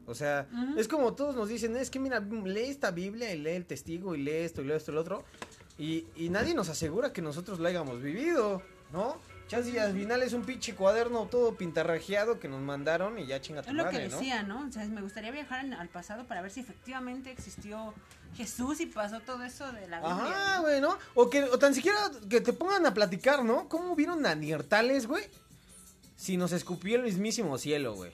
[0.07, 0.47] O sea,
[0.79, 4.15] es como todos nos dicen, es que mira, lee esta Biblia y lee el testigo
[4.15, 5.23] y lee esto y lee esto y lo otro.
[5.79, 8.63] Y, y nadie nos asegura que nosotros lo hayamos vivido,
[8.93, 9.17] ¿no?
[9.47, 13.41] Chance y al final es un pinche cuaderno todo pintarrajeado que nos mandaron y ya
[13.41, 14.67] chinga tu Es lo que decía, ¿no?
[14.67, 17.95] O sea, me gustaría viajar en- al pasado para ver si efectivamente existió
[18.37, 20.17] Jesús y pasó todo eso de la Biblia.
[20.27, 20.99] Ajá, güey, ¿no?
[21.15, 23.69] O que o tan siquiera que te pongan a platicar, ¿no?
[23.71, 25.25] ¿Cómo vieron a Niertales, güey?
[26.17, 28.13] Si nos escupió el mismísimo cielo, güey.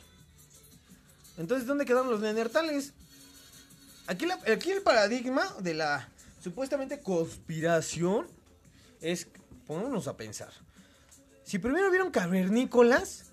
[1.36, 2.92] Entonces, ¿dónde quedaron los neandertales?
[4.06, 6.08] Aquí, la- aquí el paradigma de la
[6.44, 8.26] supuestamente conspiración
[9.00, 9.28] es,
[9.66, 10.52] pongámonos a pensar.
[11.42, 13.32] Si primero vieron cavernícolas,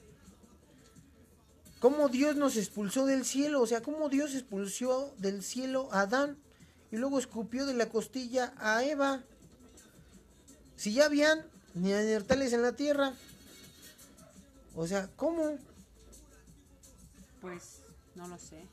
[1.82, 3.62] ¿cómo Dios nos expulsó del cielo?
[3.62, 6.38] O sea, ¿cómo Dios expulsó del cielo a Adán
[6.89, 9.21] y luego escupió de la costilla a Eva?
[10.78, 13.13] Si ya habían neandertales en la tierra.
[14.74, 15.58] O sea, ¿cómo?
[17.41, 17.82] Pues,
[18.15, 18.65] no lo sé.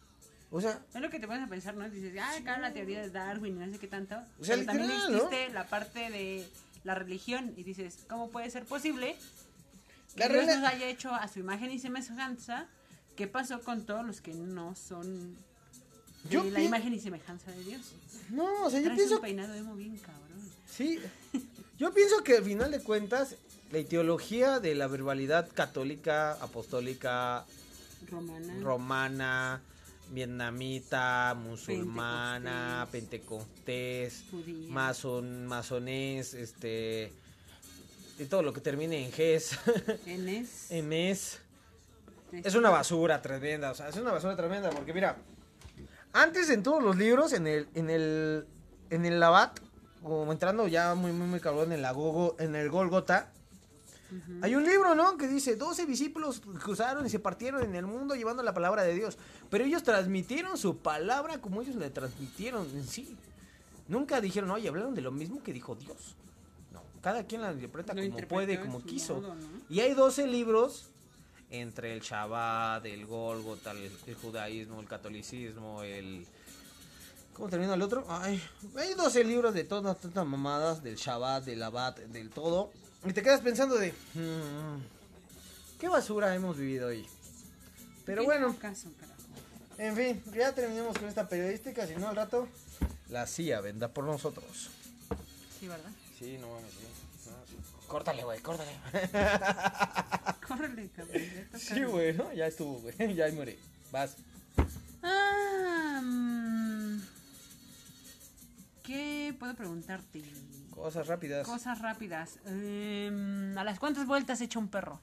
[0.50, 1.88] O sea, Es lo que te pones a pensar, ¿no?
[1.90, 4.16] Dices, ah, acá la teoría de Darwin y no sé qué tanto.
[4.40, 5.18] O sea, Pero también literal, ¿no?
[5.24, 6.48] existe la parte de
[6.84, 9.14] la religión y dices, ¿cómo puede ser posible
[10.16, 12.66] que La Dios nos haya hecho a su imagen y semejanza?
[13.16, 17.64] ¿Qué pasó con todos los que no son de Yo la imagen y semejanza de
[17.64, 17.82] Dios?
[18.30, 20.50] no, o sea, yo Traes pienso un peinado emo bien cabrón.
[20.70, 20.98] Sí,
[21.78, 23.34] yo pienso que al final de cuentas
[23.70, 27.44] la ideología de la verbalidad católica, apostólica,
[28.10, 28.54] Romana.
[28.62, 29.60] romana,
[30.10, 34.24] vietnamita, musulmana, pentecostés,
[34.68, 37.12] mason, masonés, este,
[38.18, 39.58] y todo lo que termine en GES,
[40.06, 40.66] Enes.
[40.70, 41.38] en ES,
[42.32, 45.16] es una basura tremenda, o sea, es una basura tremenda porque mira,
[46.12, 48.46] antes en todos los libros, en el, en el,
[48.90, 49.58] en el Labat,
[50.02, 53.32] como entrando ya muy, muy, muy cabrón en la Gogo, en el Golgota,
[54.42, 55.16] Hay un libro, ¿no?
[55.16, 58.94] Que dice, 12 discípulos cruzaron y se partieron en el mundo llevando la palabra de
[58.94, 59.18] Dios.
[59.50, 63.16] Pero ellos transmitieron su palabra como ellos le transmitieron en sí.
[63.86, 66.14] Nunca dijeron, oye, hablaron de lo mismo que dijo Dios.
[66.72, 69.16] No, cada quien la interpreta Lo como puede, como quiso.
[69.16, 69.46] modo, ¿no?
[69.68, 70.88] Y hay 12 libros
[71.50, 76.26] entre el Shabbat, el Golgota, el, el judaísmo, el catolicismo, el...
[77.32, 78.04] ¿Cómo termina el otro?
[78.08, 78.42] Ay,
[78.76, 82.70] hay 12 libros de todas estas mamadas, del Shabbat, del Abad, del todo.
[83.04, 83.92] Y te quedas pensando de...
[84.14, 84.80] "Mm,
[85.80, 87.06] ¿Qué basura hemos vivido hoy?
[88.04, 88.88] Pero bueno, caso,
[89.76, 92.48] en fin, ya terminemos con esta periodística, si no al rato
[93.10, 94.70] la CIA vendrá por nosotros.
[95.60, 95.90] Sí, ¿verdad?
[96.18, 97.30] Sí, no mames, sí.
[97.30, 97.86] No, sí.
[97.86, 98.72] Córtale, güey, córtale.
[100.48, 101.22] Córrele, cabrón.
[101.56, 102.32] Sí, güey, ¿no?
[102.32, 102.94] Ya estuvo, güey.
[103.14, 103.58] Ya ahí muere.
[103.92, 104.16] Vas.
[109.48, 110.22] Puedo preguntarte?
[110.70, 111.46] Cosas rápidas.
[111.46, 112.38] Cosas rápidas.
[112.46, 115.00] Em, ¿A las cuántas vueltas echa un perro?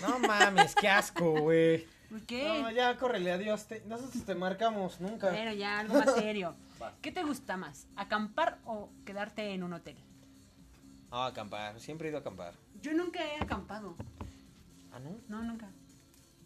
[0.00, 1.86] No mames, qué asco, güey.
[2.10, 2.46] ¿Por qué?
[2.62, 3.66] No, ya, córrele, adiós.
[3.66, 5.30] Te- nosotros te marcamos, nunca.
[5.30, 6.54] Bueno, ya, algo más serio.
[7.00, 7.86] ¿Qué te gusta más?
[7.96, 9.96] ¿Acampar o quedarte en un hotel?
[11.10, 11.78] Ah, acampar.
[11.80, 12.54] Siempre he ido a acampar.
[12.82, 13.96] Yo nunca he acampado.
[14.92, 15.16] Ah, ¿no?
[15.28, 15.68] No, nunca.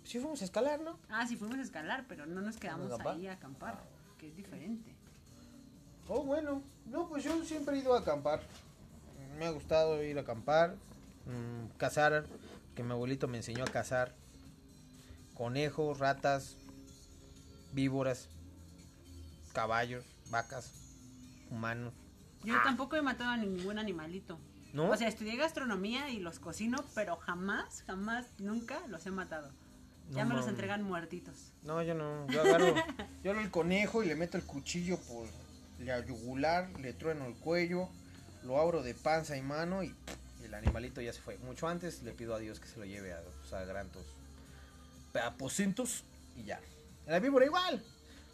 [0.05, 0.99] Sí fuimos a escalar, ¿no?
[1.09, 3.83] Ah, sí fuimos a escalar, pero no nos quedamos ahí a acampar,
[4.17, 4.95] que es diferente.
[6.09, 6.63] Oh, bueno.
[6.87, 8.41] No, pues yo siempre he ido a acampar.
[9.39, 10.77] Me ha gustado ir a acampar.
[11.27, 12.27] mm, cazar.
[12.75, 14.15] Que mi abuelito me enseñó a cazar.
[15.35, 16.57] Conejos, ratas,
[17.73, 18.29] víboras,
[19.53, 20.73] caballos, vacas,
[21.51, 21.93] humanos.
[22.45, 24.39] Yo tampoco he matado a ningún animalito.
[24.73, 24.91] ¿No?
[24.91, 29.51] O sea, estudié gastronomía y los cocino, pero jamás, jamás, nunca los he matado.
[30.11, 31.53] Ya No me los entregan muertitos.
[31.63, 32.27] No, yo no.
[32.29, 32.75] Yo agarro,
[33.23, 35.27] yo agarro el conejo y le meto el cuchillo por
[35.79, 37.89] la yugular, le trueno el cuello,
[38.45, 39.95] lo abro de panza y mano y,
[40.41, 41.37] y el animalito ya se fue.
[41.39, 44.05] Mucho antes le pido a Dios que se lo lleve a los sagrantos
[45.23, 46.05] aposentos
[46.37, 46.61] y ya.
[47.07, 47.83] La víbora igual.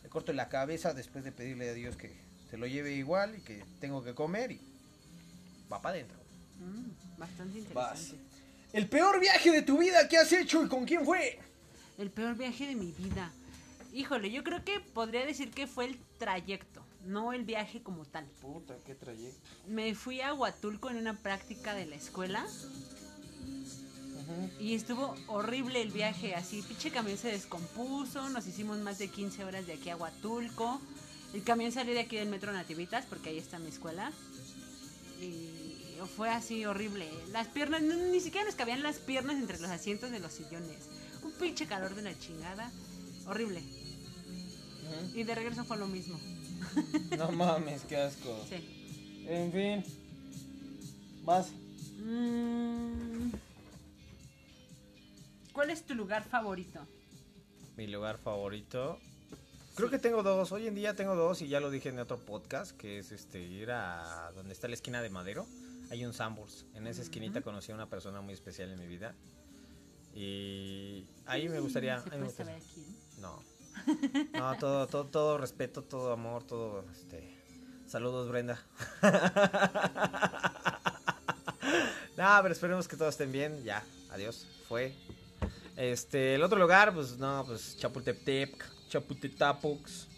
[0.03, 2.13] Le corto la cabeza después de pedirle a Dios que
[2.51, 4.61] se lo lleve igual y que tengo que comer y
[5.73, 6.19] va para adentro.
[6.59, 8.01] Mm, bastante Vas.
[8.01, 8.35] interesante.
[8.73, 11.39] El peor viaje de tu vida que has hecho y con quién fue.
[11.97, 13.31] El peor viaje de mi vida.
[13.93, 18.25] Híjole, yo creo que podría decir que fue el trayecto, no el viaje como tal.
[18.41, 19.39] Puta, qué trayecto.
[19.69, 22.47] Me fui a Huatulco en una práctica de la escuela
[24.59, 29.45] y estuvo horrible el viaje, así, pinche camión se descompuso, nos hicimos más de 15
[29.45, 30.81] horas de aquí a Huatulco.
[31.35, 34.13] El camión salió de aquí del metro Nativitas, porque ahí está mi escuela.
[35.21, 37.09] Y fue así horrible.
[37.33, 40.79] Las piernas, no- ni siquiera nos cabían las piernas entre los asientos de los sillones.
[41.23, 42.71] Un pinche calor de la chingada.
[43.27, 43.63] Horrible.
[45.15, 46.19] Y de regreso fue lo mismo.
[47.19, 48.37] No mames, qué asco.
[48.49, 49.25] Sí.
[49.29, 49.85] En fin.
[51.25, 51.51] Vas.
[51.99, 53.31] Mm,
[55.53, 56.81] ¿Cuál es tu lugar favorito?
[57.77, 58.99] Mi lugar favorito.
[59.75, 60.53] Creo que tengo dos.
[60.53, 63.41] Hoy en día tengo dos y ya lo dije en otro podcast, que es este
[63.41, 65.47] ir a donde está la esquina de Madero.
[65.91, 66.67] Hay un Sambors.
[66.75, 69.15] En esa esquinita conocí a una persona muy especial en mi vida.
[70.15, 71.99] Y ahí me gustaría.
[72.01, 72.97] ¿Se ahí me puede gustaría- saber quién?
[73.21, 73.43] No.
[74.33, 77.35] No, todo, todo, todo respeto, todo amor, todo este.
[77.87, 78.61] Saludos, Brenda.
[82.17, 83.63] no, pero esperemos que todos estén bien.
[83.65, 84.47] Ya, adiós.
[84.69, 84.95] Fue.
[85.77, 90.09] Este, el otro lugar, pues no, pues Chapultepec, Chapultetapux.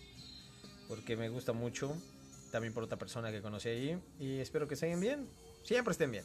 [0.89, 1.97] Porque me gusta mucho.
[2.53, 4.01] También por otra persona que conocí ahí.
[4.21, 5.29] Y espero que estén bien.
[5.65, 6.25] Siempre estén bien.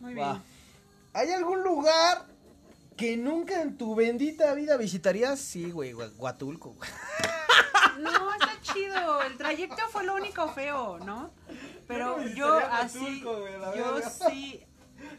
[0.00, 0.32] Muy Va.
[0.32, 0.42] bien.
[1.12, 2.26] ¿Hay algún lugar
[2.96, 5.38] que nunca en tu bendita vida visitarías?
[5.40, 6.72] Sí, güey, Gua- Huatulco.
[6.74, 6.90] güey.
[8.00, 9.22] No, está chido.
[9.22, 11.30] El trayecto fue lo único feo, ¿no?
[11.86, 13.42] Pero Yo no yo visitaría así, yo
[13.94, 14.10] verga.
[14.10, 14.62] sí,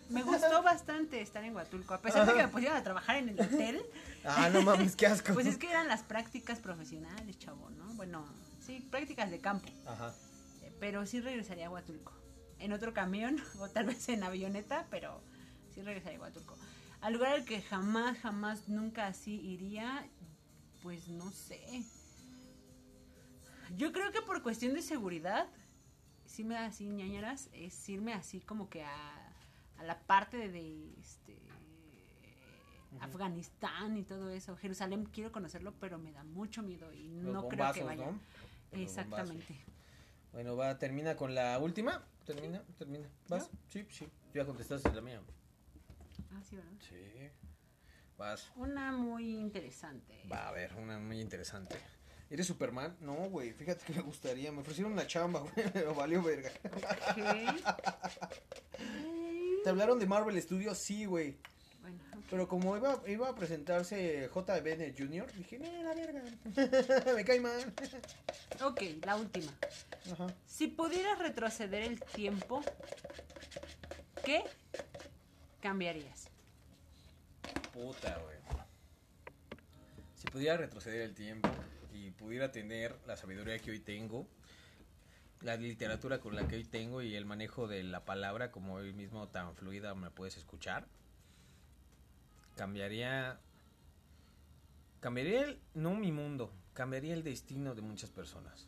[0.10, 1.94] me gustó bastante estar en Huatulco.
[1.94, 3.86] A pesar de que me pusieron a trabajar en el hotel,
[4.26, 5.34] Ah, no mames, qué asco.
[5.34, 7.86] pues es que eran las prácticas profesionales, chavo, ¿no?
[7.94, 8.26] Bueno,
[8.66, 9.70] sí, prácticas de campo.
[9.86, 10.14] Ajá.
[10.64, 12.12] Eh, Pero sí regresaría a Huatulco.
[12.60, 15.22] En otro camión o tal vez en avioneta, pero
[15.74, 16.58] sí regresaría a Huatulco.
[17.06, 20.10] Al lugar al que jamás, jamás, nunca así iría,
[20.82, 21.84] pues no sé.
[23.78, 25.46] Yo creo que por cuestión de seguridad,
[26.26, 29.36] sí me da así ñañaras, es irme así como que a,
[29.78, 31.38] a la parte de, de, este
[33.00, 34.58] Afganistán y todo eso.
[34.58, 38.08] Jerusalén quiero conocerlo, pero me da mucho miedo y Los no creo que vaya.
[38.08, 38.20] ¿no?
[38.72, 39.46] Exactamente.
[39.54, 40.32] bombazos.
[40.34, 42.04] Bueno, va, termina con la última.
[42.26, 43.08] Termina, termina.
[43.28, 43.52] ¿Vas?
[43.70, 44.06] Sí, sí.
[44.06, 45.22] Tú ya contestaste la mía.
[46.36, 46.72] Ah, sí, ¿verdad?
[46.80, 46.96] Sí.
[48.18, 48.52] Vas.
[48.56, 50.22] Una muy interesante.
[50.32, 51.78] Va a ver, una muy interesante.
[52.30, 52.98] ¿Eres Superman?
[53.02, 54.52] No, güey, fíjate que me gustaría.
[54.52, 56.52] Me ofrecieron una chamba, güey, pero valió verga.
[56.66, 57.18] Ok.
[59.64, 60.78] ¿Te hablaron de Marvel Studios?
[60.78, 61.38] Sí, güey.
[61.82, 62.00] Bueno.
[62.30, 64.60] Pero como iba, iba a presentarse J.
[64.62, 66.24] Bennett Jr., dije, eh, la verga.
[67.16, 67.74] me cae mal.
[68.64, 69.52] ok, la última.
[70.12, 70.34] Ajá.
[70.48, 72.64] Si pudieras retroceder el tiempo,
[74.24, 74.44] ¿qué
[75.66, 76.30] cambiarías?
[77.74, 78.38] Puta, güey.
[80.16, 81.50] Si pudiera retroceder el tiempo
[81.92, 84.28] y pudiera tener la sabiduría que hoy tengo,
[85.42, 88.94] la literatura con la que hoy tengo y el manejo de la palabra como hoy
[88.94, 90.86] mismo tan fluida me puedes escuchar,
[92.56, 93.40] cambiaría
[95.00, 98.68] cambiaría el- no mi mundo, cambiaría el destino de muchas personas.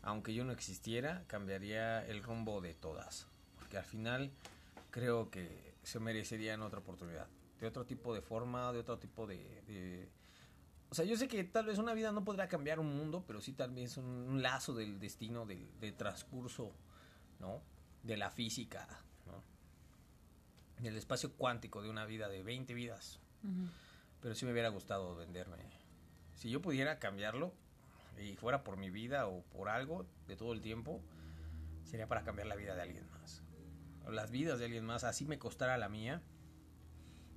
[0.00, 3.26] Aunque yo no existiera, cambiaría el rumbo de todas,
[3.58, 4.30] porque al final
[4.90, 7.28] creo que se merecerían otra oportunidad,
[7.60, 9.36] de otro tipo de forma, de otro tipo de,
[9.68, 10.08] de-
[10.90, 13.40] o sea, yo sé que tal vez una vida no podrá cambiar un mundo, pero
[13.40, 16.72] sí tal vez un, un lazo del destino, del, del transcurso,
[17.40, 17.60] ¿no?
[18.02, 18.86] De la física,
[19.26, 19.42] ¿no?
[20.82, 23.18] Del espacio cuántico de una vida de 20 vidas.
[24.22, 25.56] Pero sí me hubiera gustado venderme.
[26.36, 27.52] Si yo pudiera cambiarlo,
[28.18, 31.00] y fuera por mi vida o por algo de todo el tiempo,
[31.84, 33.15] sería para cambiar la vida de alguien más.
[34.06, 36.22] Las vidas de alguien más, así me costara la mía.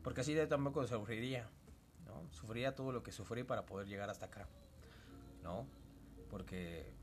[0.03, 1.49] Porque así yo tampoco sufriría.
[2.05, 2.32] ¿no?
[2.32, 4.47] Sufriría todo lo que sufrí para poder llegar hasta acá.
[5.43, 5.65] ¿No?
[6.29, 6.93] Porque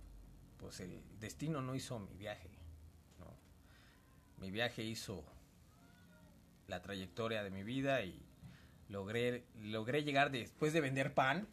[0.59, 2.50] pues el destino no hizo mi viaje.
[3.18, 3.26] ¿no?
[4.38, 5.24] Mi viaje hizo
[6.68, 8.22] la trayectoria de mi vida y
[8.88, 11.46] logré, logré llegar después de vender pan,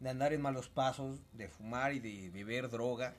[0.00, 3.14] de andar en malos pasos, de fumar y de beber droga.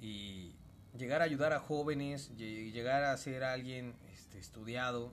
[0.00, 0.56] Y
[0.98, 5.12] llegar a ayudar a jóvenes, lle- llegar a ser alguien este, estudiado,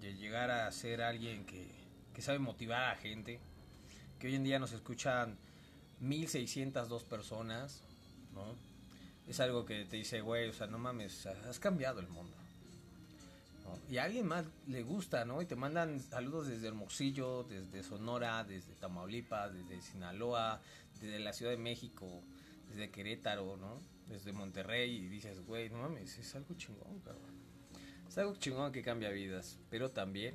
[0.00, 1.68] lle- llegar a ser alguien que,
[2.20, 3.40] sabe motivar a gente,
[4.18, 5.38] que hoy en día nos escuchan
[6.00, 7.82] 1602 personas,
[8.34, 8.44] ¿no?
[9.26, 12.36] Es algo que te dice, güey, o sea, no mames, has cambiado el mundo.
[13.88, 15.40] Y a alguien más le gusta, ¿no?
[15.42, 20.60] Y te mandan saludos desde Hermosillo, desde Sonora, desde Tamaulipas, desde Sinaloa,
[21.00, 22.22] desde la Ciudad de México,
[22.68, 23.78] desde Querétaro, ¿no?
[24.10, 27.30] Desde Monterrey y dices, güey, no mames, es algo chingón, cabrón.
[28.08, 30.34] Es algo chingón que cambia vidas, pero también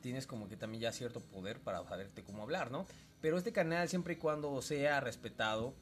[0.00, 2.86] tienes como que también ya cierto poder para saberte cómo hablar, ¿no?
[3.20, 5.74] Pero este canal siempre y cuando sea respetado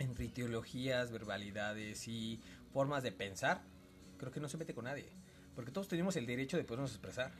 [0.00, 2.40] entre ideologías, verbalidades y
[2.72, 3.62] formas de pensar,
[4.18, 5.08] creo que no se mete con nadie.
[5.54, 7.32] Porque todos tenemos el derecho de podernos expresar.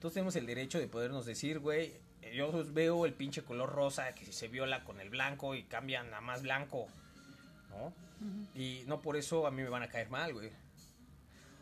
[0.00, 1.92] Todos tenemos el derecho de podernos decir, güey,
[2.34, 6.20] yo veo el pinche color rosa que se viola con el blanco y cambian a
[6.20, 6.88] más blanco,
[7.70, 7.92] ¿no?
[8.54, 10.50] Y no por eso a mí me van a caer mal, güey.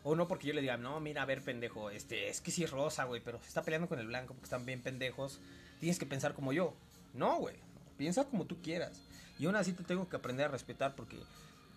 [0.03, 2.63] O no porque yo le diga, no, mira, a ver, pendejo, este, es que sí
[2.63, 5.39] es rosa, güey, pero se está peleando con el blanco porque están bien pendejos.
[5.79, 6.73] Tienes que pensar como yo.
[7.13, 7.55] No, güey.
[7.97, 8.99] Piensa como tú quieras.
[9.39, 11.17] Y aún así te tengo que aprender a respetar porque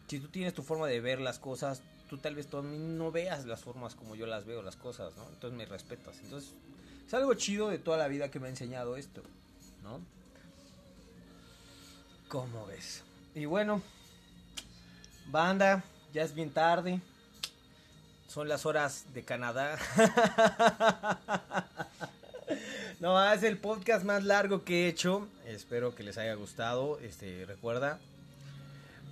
[0.08, 3.46] si tú tienes tu forma de ver las cosas, tú tal vez mí no veas
[3.46, 5.28] las formas como yo las veo, las cosas, ¿no?
[5.28, 6.18] Entonces me respetas.
[6.22, 6.52] Entonces,
[7.06, 9.22] es algo chido de toda la vida que me ha enseñado esto,
[9.82, 10.00] ¿no?
[12.28, 13.02] ¿Cómo ves?
[13.34, 13.82] Y bueno,
[15.26, 17.00] banda, ya es bien tarde.
[18.28, 19.78] Son las horas de Canadá.
[23.00, 25.28] no, es el podcast más largo que he hecho.
[25.46, 26.98] Espero que les haya gustado.
[27.00, 27.98] Este, recuerda.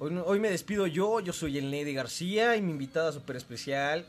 [0.01, 1.21] Hoy, hoy me despido yo.
[1.21, 4.07] Yo soy el Lady García y mi invitada súper especial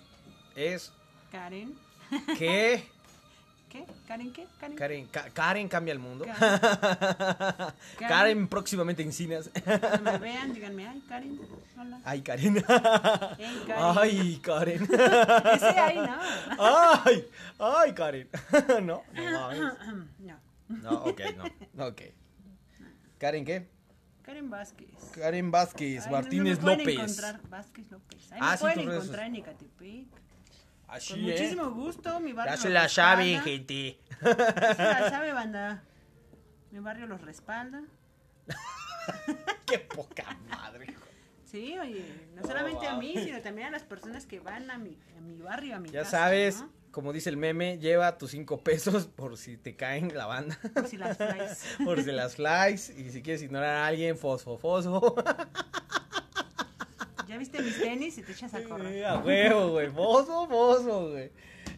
[0.55, 0.91] es.
[1.31, 1.75] Karen.
[2.37, 2.87] ¿Qué?
[3.73, 3.85] ¿Qué?
[4.07, 4.45] ¿Karen qué?
[4.59, 4.75] Karen.
[4.77, 6.25] Karen, Ka- Karen cambia el mundo.
[6.25, 7.73] Karen.
[8.07, 9.49] Karen próximamente en cines.
[9.63, 11.39] Cuando me vean, díganme, ay, Karen.
[11.79, 11.99] Hola.
[12.05, 12.63] Ay, Karen.
[13.37, 13.97] Hey, Karen.
[13.97, 14.83] Ay, Karen.
[15.55, 16.17] Ese ahí, ¿no?
[16.59, 17.25] Ay,
[17.57, 18.29] ay, Karen.
[18.83, 19.53] No, no
[20.19, 20.39] no.
[20.69, 21.21] No, ok,
[21.75, 21.87] no.
[21.87, 22.01] Ok.
[23.17, 23.67] ¿Karen qué?
[24.21, 24.89] Karen Vázquez.
[25.15, 26.99] Karen Vázquez Ay, no- Martínez no me pueden López.
[27.19, 28.31] encontrar Vázquez López.
[28.31, 30.07] Ahí Ah, me sí, pueden encontrar en Ecatepec.
[30.93, 32.53] Así, Con muchísimo gusto, mi barrio.
[32.55, 33.97] Ya se la saben, gente.
[34.21, 35.83] Ya se la sabe, banda.
[36.71, 37.81] Mi barrio los respalda.
[39.65, 40.85] Qué poca madre.
[40.91, 41.01] hijo.
[41.45, 44.97] Sí, oye, no solamente a mí, sino también a las personas que van a mi,
[45.17, 46.69] a mi barrio, a mi Ya casa, sabes, ¿no?
[46.91, 50.59] como dice el meme, lleva tus cinco pesos por si te caen la banda.
[50.73, 51.63] Por si las flies.
[51.83, 52.93] Por si las likes.
[52.97, 55.15] Y si quieres ignorar a alguien, fosfo, fosfo.
[57.33, 59.05] Ya viste mis tenis y te echas a Sí, correr.
[59.05, 59.89] a huevo, güey.
[59.89, 61.31] Fosfo, fosfo, güey.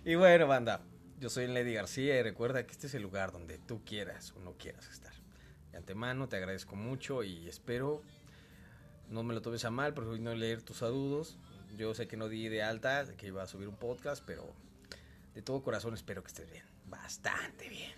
[0.03, 0.81] Y bueno, banda.
[1.17, 4.39] Yo soy Lady García y recuerda que este es el lugar donde tú quieras o
[4.41, 5.13] no quieras estar.
[5.71, 8.01] De antemano te agradezco mucho y espero
[9.09, 11.37] no me lo tomes a mal hoy no leer tus saludos.
[11.77, 14.53] Yo sé que no di de alta, que iba a subir un podcast, pero
[15.35, 16.65] de todo corazón espero que estés bien.
[16.87, 17.93] Bastante bien.